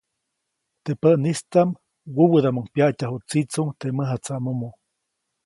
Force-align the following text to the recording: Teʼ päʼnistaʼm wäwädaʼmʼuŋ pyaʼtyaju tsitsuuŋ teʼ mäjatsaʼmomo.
Teʼ 0.83 0.97
päʼnistaʼm 1.01 1.69
wäwädaʼmʼuŋ 2.15 2.65
pyaʼtyaju 2.73 3.17
tsitsuuŋ 3.29 3.67
teʼ 3.79 3.91
mäjatsaʼmomo. 3.97 4.69